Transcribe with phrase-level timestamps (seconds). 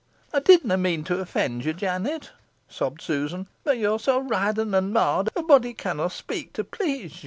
[0.33, 2.31] "Ey didna mean to offend ye, Jennet,"
[2.67, 7.19] sobbed Susan, "boh yo're so wrythen an marr'd, a body canna speak to please ye."